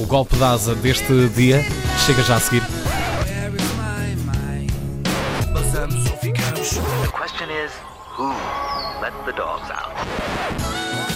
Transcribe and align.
O 0.00 0.06
golpe 0.06 0.36
de 0.36 0.44
asa 0.44 0.76
deste 0.76 1.28
dia 1.30 1.60
chega 2.06 2.22
já 2.22 2.36
a 2.36 2.40
seguir. 2.40 2.62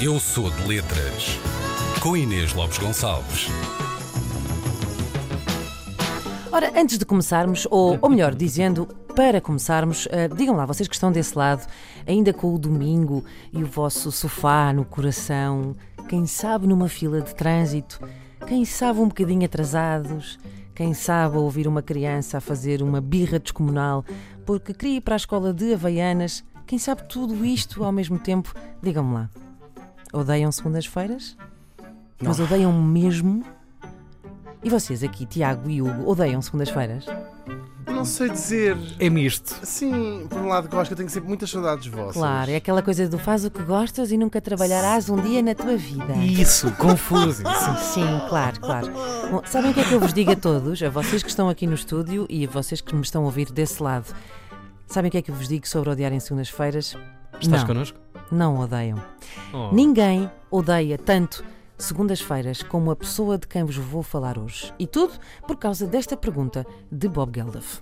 Eu 0.00 0.18
sou 0.18 0.50
de 0.50 0.66
letras. 0.66 1.38
Com 2.00 2.16
Inês 2.16 2.52
Lopes 2.54 2.78
Gonçalves. 2.78 3.46
Ora, 6.50 6.72
antes 6.76 6.98
de 6.98 7.04
começarmos, 7.04 7.68
ou, 7.70 7.96
ou 8.02 8.10
melhor 8.10 8.34
dizendo, 8.34 8.86
para 9.14 9.40
começarmos, 9.40 10.08
eh, 10.10 10.26
digam 10.28 10.56
lá, 10.56 10.66
vocês 10.66 10.88
que 10.88 10.94
estão 10.94 11.12
desse 11.12 11.38
lado, 11.38 11.66
ainda 12.06 12.32
com 12.32 12.52
o 12.52 12.58
domingo 12.58 13.24
e 13.52 13.62
o 13.62 13.66
vosso 13.66 14.10
sofá 14.10 14.72
no 14.72 14.84
coração, 14.84 15.76
quem 16.08 16.26
sabe 16.26 16.66
numa 16.66 16.88
fila 16.88 17.20
de 17.20 17.34
trânsito, 17.34 18.00
quem 18.46 18.64
sabe 18.64 19.00
um 19.00 19.08
bocadinho 19.08 19.44
atrasados, 19.44 20.38
quem 20.74 20.94
sabe 20.94 21.36
ouvir 21.36 21.66
uma 21.66 21.82
criança 21.82 22.38
a 22.38 22.40
fazer 22.40 22.82
uma 22.82 23.00
birra 23.00 23.38
descomunal 23.38 24.04
porque 24.44 24.74
queria 24.74 24.96
ir 24.96 25.00
para 25.00 25.14
a 25.14 25.16
escola 25.16 25.52
de 25.52 25.74
Havaianas, 25.74 26.44
quem 26.66 26.78
sabe 26.78 27.04
tudo 27.08 27.44
isto 27.44 27.84
ao 27.84 27.92
mesmo 27.92 28.18
tempo, 28.18 28.54
digam-me 28.82 29.14
lá, 29.14 29.30
odeiam 30.12 30.50
segundas-feiras? 30.50 31.36
Mas 32.20 32.40
odeiam 32.40 32.72
mesmo? 32.72 33.44
E 34.62 34.70
vocês 34.70 35.02
aqui, 35.02 35.26
Tiago 35.26 35.68
e 35.68 35.82
Hugo, 35.82 36.08
odeiam 36.08 36.40
segundas-feiras? 36.40 37.06
Não 38.02 38.06
sei 38.06 38.30
dizer. 38.30 38.76
É 38.98 39.08
misto. 39.08 39.60
Sim, 39.62 40.26
por 40.28 40.40
um 40.40 40.48
lado 40.48 40.68
gosto 40.68 40.88
que 40.88 40.94
eu 40.94 40.96
tenho 40.96 41.08
sempre 41.08 41.28
muitas 41.28 41.48
saudades 41.48 41.86
vossas. 41.86 42.14
Claro, 42.14 42.50
é 42.50 42.56
aquela 42.56 42.82
coisa 42.82 43.08
do 43.08 43.16
faz 43.16 43.44
o 43.44 43.50
que 43.50 43.62
gostas 43.62 44.10
e 44.10 44.16
nunca 44.16 44.40
trabalharás 44.40 45.08
um 45.08 45.22
dia 45.22 45.40
na 45.40 45.54
tua 45.54 45.76
vida. 45.76 46.12
Isso, 46.16 46.72
confuso. 46.72 47.44
Isso. 47.46 47.94
Sim, 47.94 48.20
claro, 48.28 48.58
claro. 48.58 48.90
Bom, 49.30 49.42
sabem 49.44 49.70
o 49.70 49.74
que 49.74 49.78
é 49.78 49.84
que 49.84 49.92
eu 49.92 50.00
vos 50.00 50.12
digo 50.12 50.32
a 50.32 50.36
todos, 50.36 50.82
a 50.82 50.90
vocês 50.90 51.22
que 51.22 51.28
estão 51.28 51.48
aqui 51.48 51.64
no 51.64 51.74
estúdio 51.74 52.26
e 52.28 52.44
a 52.44 52.50
vocês 52.50 52.80
que 52.80 52.92
me 52.92 53.02
estão 53.02 53.22
a 53.22 53.26
ouvir 53.26 53.52
desse 53.52 53.80
lado? 53.80 54.12
Sabem 54.88 55.08
o 55.08 55.12
que 55.12 55.18
é 55.18 55.22
que 55.22 55.30
eu 55.30 55.36
vos 55.36 55.46
digo 55.46 55.68
sobre 55.68 55.90
odiarem 55.90 56.18
segundas-feiras? 56.18 56.96
Estás 57.40 57.60
não, 57.62 57.66
connosco? 57.68 58.00
não 58.32 58.58
odeiam. 58.58 59.00
Oh. 59.52 59.72
Ninguém 59.72 60.28
odeia 60.50 60.98
tanto 60.98 61.44
segundas-feiras 61.82 62.62
como 62.62 62.90
a 62.90 62.96
pessoa 62.96 63.36
de 63.36 63.46
quem 63.46 63.64
vos 63.64 63.76
vou 63.76 64.02
falar 64.02 64.38
hoje. 64.38 64.72
E 64.78 64.86
tudo 64.86 65.12
por 65.46 65.56
causa 65.56 65.86
desta 65.86 66.16
pergunta 66.16 66.66
de 66.90 67.08
Bob 67.08 67.32
Geldof. 67.34 67.80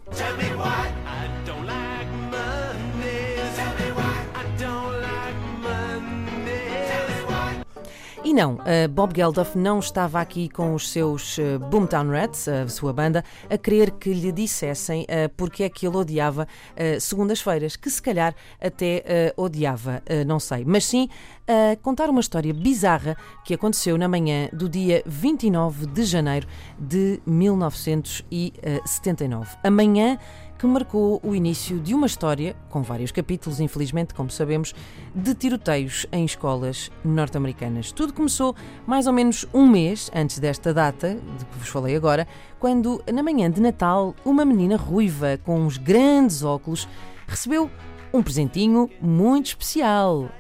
E 8.31 8.33
não, 8.33 8.59
Bob 8.93 9.13
Geldof 9.13 9.59
não 9.59 9.81
estava 9.81 10.21
aqui 10.21 10.49
com 10.49 10.73
os 10.73 10.91
seus 10.91 11.37
uh, 11.39 11.59
Boomtown 11.69 12.11
Rats, 12.11 12.47
a 12.47 12.69
sua 12.69 12.93
banda, 12.93 13.25
a 13.51 13.59
querer 13.59 13.91
que 13.91 14.15
lhe 14.15 14.31
dissessem 14.31 15.03
uh, 15.03 15.29
porque 15.37 15.65
é 15.65 15.69
que 15.69 15.85
ele 15.85 15.97
odiava 15.97 16.45
uh, 16.45 17.01
segundas-feiras, 17.01 17.75
que 17.75 17.91
se 17.91 18.01
calhar 18.01 18.33
até 18.61 19.35
odiava, 19.37 20.01
não 20.25 20.39
sei, 20.39 20.65
mas 20.65 20.87
sim 20.87 21.09
a 21.49 21.75
contar 21.83 22.09
uma 22.09 22.21
história 22.21 22.55
bizarra 22.55 23.17
que 23.45 23.53
aconteceu 23.53 23.99
na 23.99 24.07
manhã 24.07 24.49
do 24.53 24.69
dia 24.69 25.03
29 25.05 25.87
de 25.87 26.05
janeiro 26.05 26.47
de 26.79 27.21
1979. 27.27 29.57
A 29.65 29.71
manhã 29.71 30.17
que 30.61 30.67
marcou 30.67 31.19
o 31.25 31.35
início 31.35 31.81
de 31.81 31.95
uma 31.95 32.07
história, 32.07 32.55
com 32.69 32.83
vários 32.83 33.11
capítulos, 33.11 33.61
infelizmente, 33.61 34.13
como 34.13 34.31
sabemos, 34.31 34.75
de 35.15 35.35
tiroteios 35.35 36.05
em 36.13 36.23
escolas 36.23 36.91
norte-americanas. 37.03 37.93
Tudo 37.93 38.13
começou 38.13 38.55
mais 38.87 39.07
ou 39.07 39.13
menos 39.15 39.47
um 39.55 39.67
mês 39.67 40.11
antes 40.15 40.39
desta 40.39 40.75
data, 40.75 41.15
de 41.39 41.45
que 41.47 41.59
vos 41.59 41.69
falei 41.69 41.97
agora, 41.97 42.29
quando, 42.59 43.03
na 43.11 43.23
manhã 43.23 43.51
de 43.51 43.59
Natal, 43.59 44.15
uma 44.23 44.45
menina 44.45 44.77
ruiva 44.77 45.41
com 45.47 45.59
uns 45.61 45.79
grandes 45.79 46.43
óculos 46.43 46.87
recebeu 47.27 47.71
um 48.13 48.23
presentinho 48.23 48.91
muito 49.01 49.47
especial. 49.47 50.25
Uh, 50.25 50.31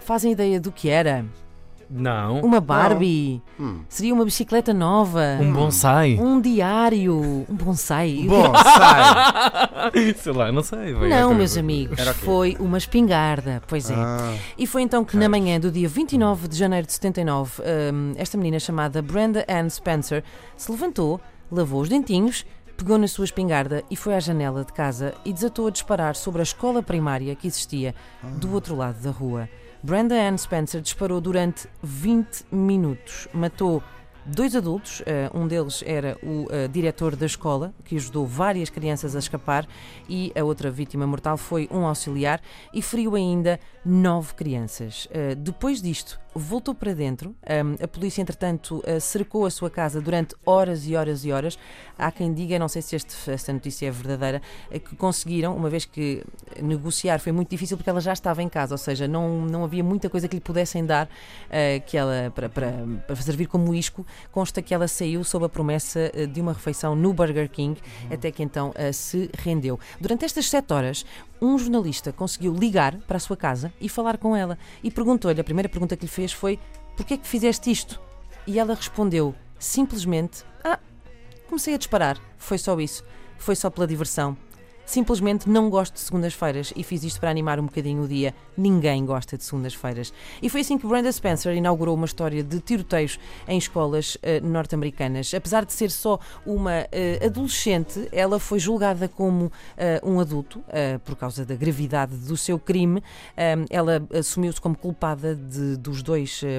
fazem 0.00 0.32
ideia 0.32 0.60
do 0.60 0.70
que 0.70 0.90
era? 0.90 1.24
Não. 1.90 2.40
Uma 2.40 2.60
Barbie? 2.60 3.42
Seria 3.88 4.14
uma 4.14 4.24
bicicleta 4.24 4.72
nova? 4.72 5.38
Um 5.40 5.52
bonsai. 5.52 6.16
Um 6.20 6.40
diário? 6.40 7.44
Um 7.48 7.54
bonsai? 7.54 8.24
Bom, 8.28 8.52
sai. 8.54 10.14
Sei 10.16 10.32
lá, 10.32 10.52
não 10.52 10.62
sei. 10.62 10.92
vai, 10.94 11.08
Não, 11.08 11.16
é 11.32 11.34
meus 11.34 11.36
coisa. 11.36 11.60
amigos, 11.60 11.98
Era 11.98 12.12
o 12.12 12.14
quê? 12.14 12.20
foi 12.24 12.56
uma 12.60 12.78
espingarda, 12.78 13.60
pois 13.66 13.90
é. 13.90 13.94
Ah, 13.96 14.34
E 14.56 14.66
foi 14.66 14.82
então 14.82 15.04
que 15.04 15.16
na 15.16 15.28
manhã 15.28 15.58
do 15.58 15.70
dia 15.70 15.88
29 15.88 16.46
de 16.48 16.56
janeiro 16.56 16.86
de 16.86 16.92
79, 16.92 17.60
hum, 17.92 18.12
esta 18.16 18.36
menina 18.38 18.60
chamada 18.60 19.02
Brenda 19.02 19.44
Ann 19.48 19.68
Spencer 19.68 20.22
se 20.56 20.70
levantou, 20.70 21.20
lavou 21.50 21.80
os 21.80 21.88
dentinhos, 21.88 22.46
pegou 22.76 22.98
na 22.98 23.08
sua 23.08 23.24
espingarda 23.24 23.82
e 23.90 23.96
foi 23.96 24.14
à 24.14 24.20
janela 24.20 24.64
de 24.64 24.72
casa 24.72 25.12
e 25.24 25.32
desatou 25.32 25.66
a 25.66 25.70
disparar 25.70 26.14
sobre 26.14 26.40
a 26.40 26.44
escola 26.44 26.82
primária 26.82 27.34
que 27.34 27.46
existia 27.48 27.94
do 28.22 28.52
outro 28.54 28.76
lado 28.76 29.00
da 29.02 29.10
rua. 29.10 29.48
Brenda 29.82 30.14
Ann 30.14 30.36
Spencer 30.36 30.82
disparou 30.82 31.22
durante 31.22 31.66
20 31.82 32.44
minutos, 32.52 33.26
matou 33.32 33.82
dois 34.26 34.54
adultos, 34.54 35.02
eh, 35.06 35.30
um 35.32 35.48
deles 35.48 35.82
era 35.86 36.18
o 36.22 36.46
eh, 36.50 36.68
diretor 36.68 37.16
da 37.16 37.24
escola, 37.24 37.72
que 37.82 37.96
ajudou 37.96 38.26
várias 38.26 38.68
crianças 38.68 39.16
a 39.16 39.18
escapar, 39.18 39.66
e 40.06 40.32
a 40.38 40.44
outra 40.44 40.70
vítima 40.70 41.06
mortal 41.06 41.38
foi 41.38 41.66
um 41.72 41.86
auxiliar 41.86 42.42
e 42.74 42.82
feriu 42.82 43.14
ainda 43.14 43.58
nove 43.82 44.34
crianças. 44.34 45.08
Eh, 45.10 45.34
depois 45.34 45.80
disto, 45.80 46.20
voltou 46.34 46.74
para 46.74 46.94
dentro. 46.94 47.34
A 47.82 47.88
polícia, 47.88 48.22
entretanto, 48.22 48.82
eh, 48.86 49.00
cercou 49.00 49.46
a 49.46 49.50
sua 49.50 49.68
casa 49.70 50.00
durante 50.00 50.34
horas 50.46 50.86
e 50.86 50.94
horas 50.94 51.24
e 51.24 51.32
horas. 51.32 51.58
Há 51.98 52.10
quem 52.10 52.32
diga, 52.32 52.58
não 52.58 52.68
sei 52.68 52.82
se 52.82 52.96
este- 52.96 53.30
esta 53.30 53.52
notícia 53.52 53.86
é 53.88 53.90
verdadeira, 53.90 54.40
eh, 54.70 54.78
que 54.78 54.94
conseguiram, 54.96 55.56
uma 55.56 55.68
vez 55.68 55.84
que 55.84 56.22
negociar 56.62 57.18
foi 57.18 57.32
muito 57.32 57.50
difícil 57.50 57.76
porque 57.76 57.90
ela 57.90 58.00
já 58.00 58.12
estava 58.12 58.42
em 58.42 58.48
casa, 58.48 58.74
ou 58.74 58.78
seja, 58.78 59.08
não, 59.08 59.42
não 59.42 59.64
havia 59.64 59.82
muita 59.82 60.08
coisa 60.08 60.28
que 60.28 60.36
lhe 60.36 60.40
pudessem 60.40 60.84
dar 60.86 61.08
eh, 61.50 61.80
que 61.80 61.96
ela, 61.96 62.32
para, 62.34 62.48
para, 62.48 62.72
para 63.06 63.16
servir 63.16 63.46
como 63.46 63.74
isco. 63.74 64.06
Consta 64.30 64.62
que 64.62 64.72
ela 64.72 64.86
saiu 64.88 65.24
sob 65.24 65.44
a 65.44 65.48
promessa 65.48 66.10
eh, 66.14 66.26
de 66.26 66.40
uma 66.40 66.52
refeição 66.52 66.94
no 66.94 67.12
Burger 67.12 67.48
King, 67.50 67.80
até 68.10 68.30
que 68.30 68.42
então 68.42 68.72
se 68.92 69.30
rendeu. 69.38 69.78
Durante 70.00 70.24
estas 70.24 70.48
sete 70.48 70.72
horas, 70.72 71.04
um 71.40 71.58
jornalista 71.58 72.12
conseguiu 72.12 72.54
ligar 72.54 72.96
para 73.06 73.16
a 73.16 73.20
sua 73.20 73.36
casa 73.36 73.72
e 73.80 73.88
falar 73.88 74.18
com 74.18 74.36
ela 74.36 74.58
e 74.82 74.90
perguntou-lhe, 74.90 75.40
a 75.40 75.44
primeira 75.44 75.68
pergunta 75.68 75.96
que 75.96 76.04
lhe 76.04 76.10
fez 76.10 76.19
foi: 76.28 76.58
Porquê 76.96 77.14
é 77.14 77.16
que 77.16 77.26
fizeste 77.26 77.70
isto? 77.70 78.00
E 78.46 78.58
ela 78.58 78.74
respondeu 78.74 79.34
simplesmente: 79.58 80.44
Ah, 80.62 80.78
comecei 81.48 81.74
a 81.74 81.78
disparar. 81.78 82.20
Foi 82.36 82.58
só 82.58 82.78
isso. 82.78 83.04
Foi 83.38 83.56
só 83.56 83.70
pela 83.70 83.86
diversão. 83.86 84.36
Simplesmente 84.90 85.48
não 85.48 85.70
gosto 85.70 85.94
de 85.94 86.00
segundas-feiras 86.00 86.72
e 86.74 86.82
fiz 86.82 87.04
isto 87.04 87.20
para 87.20 87.30
animar 87.30 87.60
um 87.60 87.66
bocadinho 87.66 88.02
o 88.02 88.08
dia. 88.08 88.34
Ninguém 88.56 89.06
gosta 89.06 89.38
de 89.38 89.44
segundas-feiras. 89.44 90.12
E 90.42 90.50
foi 90.50 90.62
assim 90.62 90.76
que 90.76 90.84
Brenda 90.84 91.12
Spencer 91.12 91.54
inaugurou 91.54 91.94
uma 91.94 92.06
história 92.06 92.42
de 92.42 92.58
tiroteios 92.58 93.16
em 93.46 93.56
escolas 93.56 94.18
eh, 94.20 94.40
norte-americanas. 94.40 95.32
Apesar 95.32 95.64
de 95.64 95.72
ser 95.72 95.92
só 95.92 96.18
uma 96.44 96.88
eh, 96.90 97.20
adolescente, 97.24 98.08
ela 98.10 98.40
foi 98.40 98.58
julgada 98.58 99.06
como 99.06 99.52
eh, 99.76 100.00
um 100.02 100.18
adulto 100.18 100.60
por 101.04 101.14
causa 101.14 101.44
da 101.46 101.54
gravidade 101.54 102.16
do 102.16 102.36
seu 102.36 102.58
crime. 102.58 103.00
Ela 103.70 104.04
assumiu-se 104.12 104.60
como 104.60 104.76
culpada 104.76 105.36
de- 105.36 105.76
dos, 105.76 106.02
dois, 106.02 106.40
eh, 106.42 106.58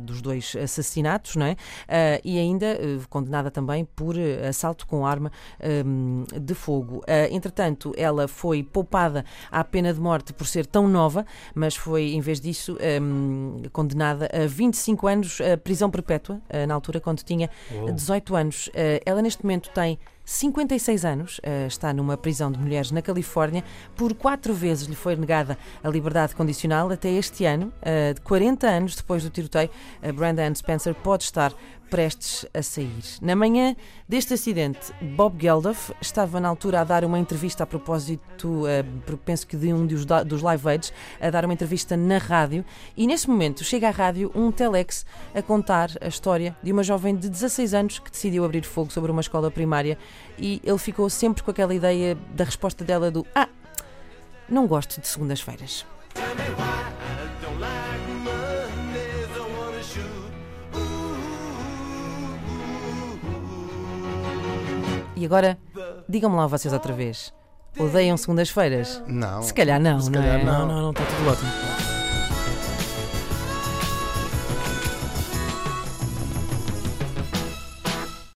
dos 0.00 0.20
dois 0.20 0.56
assassinatos, 0.60 1.36
não 1.36 1.46
é? 1.46 1.56
E 2.24 2.40
ainda 2.40 2.76
condenada 3.08 3.52
também 3.52 3.84
por 3.84 4.16
assalto 4.48 4.84
com 4.84 5.06
arma 5.06 5.30
eh, 5.60 5.84
de 6.40 6.54
fogo. 6.54 7.04
Eh, 7.06 7.28
entretanto, 7.52 7.92
ela 7.96 8.26
foi 8.26 8.62
poupada 8.62 9.24
à 9.50 9.62
pena 9.62 9.92
de 9.92 10.00
morte 10.00 10.32
por 10.32 10.46
ser 10.46 10.66
tão 10.66 10.88
nova, 10.88 11.26
mas 11.54 11.76
foi, 11.76 12.12
em 12.12 12.20
vez 12.20 12.40
disso, 12.40 12.76
eh, 12.80 12.98
condenada 13.72 14.28
a 14.32 14.46
25 14.46 15.06
anos 15.06 15.40
a 15.40 15.56
prisão 15.56 15.90
perpétua, 15.90 16.40
eh, 16.48 16.66
na 16.66 16.74
altura 16.74 16.98
quando 17.00 17.22
tinha 17.22 17.50
18 17.94 18.34
anos. 18.34 18.70
Eh, 18.74 19.02
ela 19.04 19.20
neste 19.20 19.44
momento 19.44 19.70
tem 19.70 19.98
56 20.24 21.04
anos, 21.04 21.40
eh, 21.42 21.66
está 21.66 21.92
numa 21.92 22.16
prisão 22.16 22.50
de 22.50 22.58
mulheres 22.58 22.90
na 22.90 23.02
Califórnia. 23.02 23.64
Por 23.96 24.14
quatro 24.14 24.54
vezes 24.54 24.86
lhe 24.86 24.94
foi 24.94 25.16
negada 25.16 25.58
a 25.82 25.88
liberdade 25.88 26.34
condicional 26.34 26.90
até 26.90 27.10
este 27.10 27.44
ano. 27.44 27.72
eh, 27.82 28.14
40 28.22 28.66
anos 28.66 28.96
depois 28.96 29.22
do 29.22 29.30
tiroteio, 29.30 29.70
a 30.02 30.12
Brenda 30.12 30.46
Ann 30.46 30.54
Spencer 30.54 30.94
pode 30.94 31.24
estar 31.24 31.52
prestes 31.92 32.46
a 32.54 32.62
sair. 32.62 33.02
Na 33.20 33.36
manhã 33.36 33.76
deste 34.08 34.32
acidente, 34.32 34.94
Bob 35.14 35.38
Geldof 35.38 35.92
estava 36.00 36.40
na 36.40 36.48
altura 36.48 36.80
a 36.80 36.84
dar 36.84 37.04
uma 37.04 37.18
entrevista 37.18 37.64
a 37.64 37.66
propósito, 37.66 38.66
eh, 38.66 38.82
penso 39.26 39.46
que 39.46 39.58
de 39.58 39.74
um 39.74 39.86
dos, 39.86 40.06
dos 40.06 40.40
Live 40.40 40.66
Aids, 40.66 40.90
a 41.20 41.28
dar 41.28 41.44
uma 41.44 41.52
entrevista 41.52 41.94
na 41.94 42.16
rádio 42.16 42.64
e 42.96 43.06
nesse 43.06 43.28
momento 43.28 43.62
chega 43.62 43.88
à 43.88 43.90
rádio 43.90 44.32
um 44.34 44.50
telex 44.50 45.04
a 45.34 45.42
contar 45.42 45.90
a 46.00 46.08
história 46.08 46.56
de 46.62 46.72
uma 46.72 46.82
jovem 46.82 47.14
de 47.14 47.28
16 47.28 47.74
anos 47.74 47.98
que 47.98 48.10
decidiu 48.10 48.46
abrir 48.46 48.64
fogo 48.64 48.90
sobre 48.90 49.10
uma 49.10 49.20
escola 49.20 49.50
primária 49.50 49.98
e 50.38 50.60
ele 50.64 50.78
ficou 50.78 51.08
sempre 51.10 51.42
com 51.42 51.50
aquela 51.50 51.74
ideia 51.74 52.16
da 52.34 52.44
resposta 52.44 52.84
dela 52.84 53.10
do 53.10 53.26
Ah, 53.34 53.48
não 54.48 54.66
gosto 54.66 55.00
de 55.00 55.06
segundas-feiras. 55.08 55.84
E 65.14 65.24
agora, 65.24 65.56
digam-me 66.08 66.36
lá 66.36 66.46
vocês 66.46 66.72
outra 66.74 66.92
vez. 66.92 67.32
Odeiam 67.78 68.16
segundas-feiras? 68.16 69.02
Não. 69.06 69.42
Se 69.42 69.54
calhar 69.54 69.80
não, 69.80 70.00
Se 70.00 70.10
calhar 70.10 70.40
é? 70.40 70.44
não, 70.44 70.54
é? 70.54 70.58
não, 70.58 70.66
não, 70.66 70.82
não, 70.82 70.90
está 70.90 71.04
tudo 71.04 71.30
ótimo. 71.30 71.91